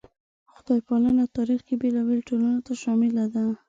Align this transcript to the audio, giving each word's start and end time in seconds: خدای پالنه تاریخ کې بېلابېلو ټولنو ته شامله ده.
خدای 0.53 0.81
پالنه 0.87 1.23
تاریخ 1.37 1.59
کې 1.67 1.75
بېلابېلو 1.81 2.27
ټولنو 2.29 2.59
ته 2.65 2.73
شامله 2.83 3.25
ده. 3.33 3.43